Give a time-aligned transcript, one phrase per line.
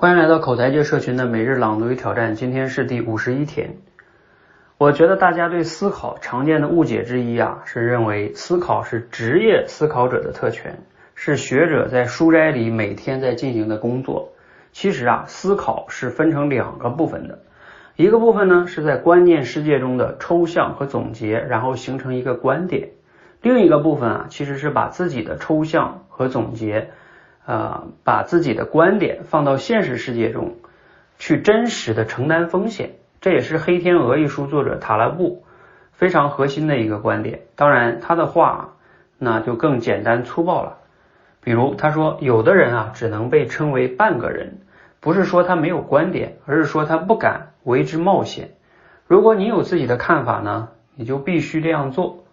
[0.00, 3.78] 欢迎来到口才界社群的每日朗读与挑战，今天是第五十一天。
[4.78, 10.84] 我觉得大家对思考常见的误解之一啊，是认为思考是职业思考者的特权，
[11.16, 14.34] 是学者在书斋里每天在进行的工作。
[14.70, 17.40] 其实啊，思考是分成两个部分的，
[17.96, 22.90] 一个部分呢是在观念世界中的抽象和总结，然后形成一个观点；
[23.42, 26.90] 另一个部分啊，其实是把自己的抽象和总结。
[27.48, 30.56] 呃，把自己的观点放到现实世界中
[31.18, 35.44] 去，真实的承担风险，这也是《黑天鹅》一书作者塔拉布
[35.92, 37.40] 非常核心的一个观点。
[37.56, 38.74] 当然，他的话
[39.16, 40.76] 那就更简单粗暴了。
[41.40, 44.58] 比如他说，有的人啊，只能被称为半个人，
[45.00, 48.50] 不是说他没有观点，而是说他不敢为之冒险。
[49.06, 52.24] 如果你有自己的看法呢，你就必须这样做。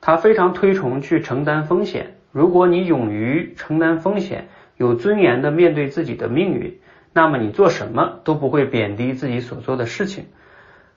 [0.00, 2.16] 他非常推崇去承担风险。
[2.32, 6.78] 如果你勇于承担风险，有尊严的面对自己的命运，
[7.12, 10.26] 那么你做什么都不会贬低自己所做的事情。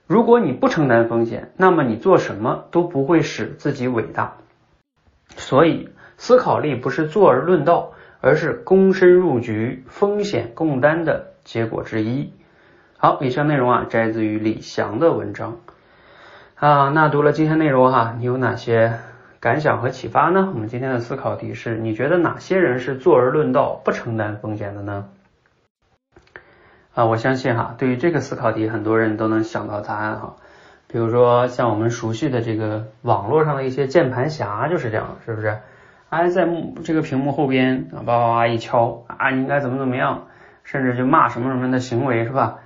[0.06, 4.36] 如果你不承担风险，那么你做什么都不会使自己伟大。
[5.36, 12.32] 所以，思考力不是坐而论道，而是躬身入局、风险共担的结果之一。
[12.96, 15.58] 好，以上内容啊，摘自于李翔的文章
[16.54, 16.90] 啊。
[16.90, 18.98] 那读了今天内容哈，你有哪些？
[19.44, 20.50] 感想和启发呢？
[20.54, 25.04] 我们今天的思考题是：你觉得哪些人是坐而论道、不承担风险的呢？
[26.94, 30.36] 啊，我相信哈，对于这个思考题，很多人都能想到答案哈。
[30.86, 35.58] 比如说像我们熟悉的这个网络上的一些键盘侠就是这样，是不是？
[36.08, 36.48] 哎，在
[36.82, 40.28] 这个屏幕后边啊，叭叭叭一敲啊，你应该怎么怎么样，
[40.62, 42.60] 甚至就骂什么什么的行为，是吧？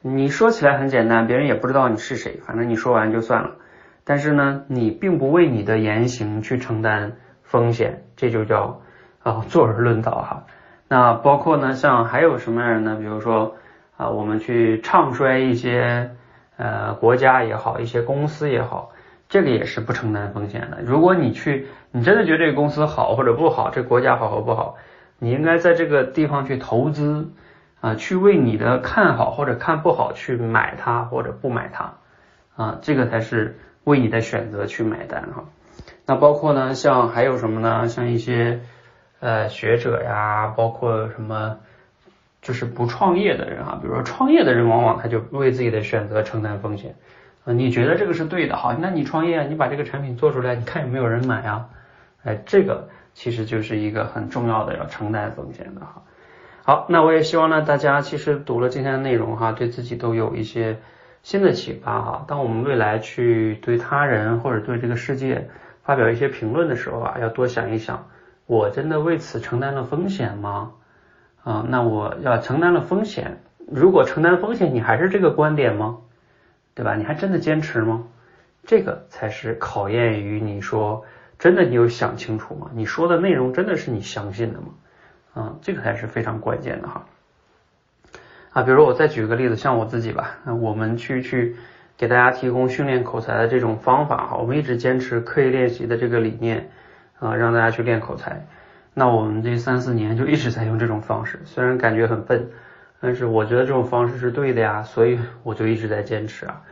[0.00, 3.56] 你说起来很简单，别人也不知道你是谁，反正你说完就算了。
[4.04, 8.82] 但是呢，你并不为你的言行去承担风险，这就叫
[9.22, 10.44] 啊坐而论道哈。
[10.88, 12.96] 那包括呢，像还有什么样的呢？
[13.00, 13.56] 比如说
[13.96, 16.10] 啊，我们去唱衰一些
[16.56, 18.90] 呃国家也好，一些公司也好，
[19.28, 20.82] 这个也是不承担风险的。
[20.82, 24.76] 如果你去，你真的觉得这个公司好或者不好，这国家好和不好，
[25.18, 27.30] 你应该在这个地方去投资
[27.80, 31.94] 啊，去为你的看好或者看不好去买它或者不买它
[32.56, 33.58] 啊，这个才是。
[33.84, 35.44] 为你的选择去买单哈，
[36.06, 37.86] 那包括呢，像还有什么呢？
[37.86, 38.60] 像一些
[39.20, 41.58] 呃学者呀，包括什么，
[42.40, 46.94] 就是不创业的人啊，比如说创业的人，往往他就为自己的选择承担风险
[47.44, 47.52] 啊。
[47.52, 51.68] 你觉得这个是对的，好，那你创业，你把这个产品做出来，你看有没有人买啊？
[52.22, 56.04] 哎，这个其实就是一个很重要的要承担风险的哈。
[56.62, 60.78] 好，那我也希望呢，大家其实读了今天的内容哈，对自己都有一些。
[61.24, 65.48] 新的启发哈，当我们未来去对他人或者对这个世界
[65.82, 68.08] 发表一些评论的时候啊，要多想一想，
[68.44, 70.72] 我真的为此承担了风险吗？
[71.42, 76.00] 啊，那我要承担了风险，如果承担风险，你还是这个观点吗？
[76.74, 76.94] 对吧？
[76.94, 78.04] 你还真的坚持吗？
[78.66, 81.06] 这个才是考验于你说
[81.38, 82.70] 真的，你有想清楚吗？
[82.74, 84.66] 你说的内容真的是你相信的吗？
[85.32, 87.06] 啊，这个才是非常关键的哈。
[88.54, 91.56] 啊，比如我再举个例子，像我自己吧，那我们去去
[91.96, 96.70] 给大家提供训练口才的这种方法哈，我们一直坚持刻意练习的这个理念
[97.18, 98.46] 啊，让大家去练口才。
[98.94, 102.48] 那我们这三四年就一直在用这种方式，虽然感觉很笨，
[103.00, 106.62] 但是我觉得这种方式是对的呀，所以我就一直在坚持啊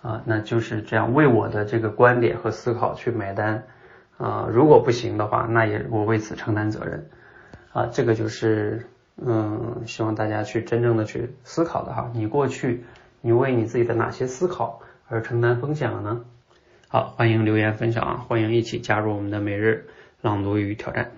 [0.00, 3.62] 啊，那就是这样为我的这个观点和思考去买单
[4.16, 7.06] 啊，如果不行的话，那也我为此承担责任
[7.74, 8.86] 啊，这个就是。
[9.16, 12.84] 嗯，希望大家去真正的去思考的哈，你过去
[13.22, 16.24] 你为你自己的哪些思考而承担风险了呢？
[16.88, 19.88] 好，欢迎留言分享啊，欢迎一起加入我们的每日
[20.20, 21.12] 朗读与挑战。